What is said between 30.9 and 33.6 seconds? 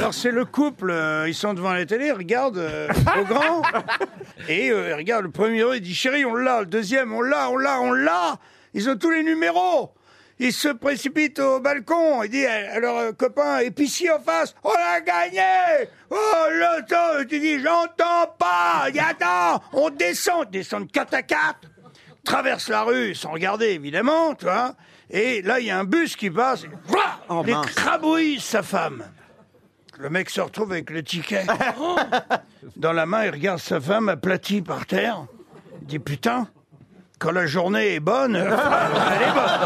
ticket. Dans la main, il regarde